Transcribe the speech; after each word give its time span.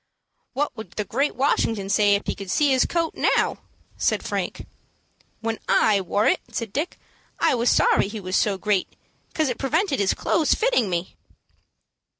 "What 0.53 0.75
would 0.75 0.93
the 0.93 1.03
great 1.05 1.35
Washington 1.35 1.87
say 1.87 2.15
if 2.15 2.25
he 2.25 2.33
could 2.33 2.49
see 2.49 2.71
his 2.71 2.87
coat 2.87 3.13
now?" 3.13 3.59
said 3.97 4.25
Frank. 4.25 4.65
"When 5.41 5.59
I 5.69 6.01
wore 6.01 6.25
it," 6.25 6.39
said 6.49 6.73
Dick, 6.73 6.97
"I 7.37 7.53
was 7.53 7.69
sorry 7.69 8.07
he 8.07 8.19
was 8.19 8.35
so 8.35 8.57
great, 8.57 8.87
'cause 9.35 9.47
it 9.47 9.59
prevented 9.59 9.99
his 9.99 10.15
clothes 10.15 10.55
fitting 10.55 10.89
me." 10.89 11.17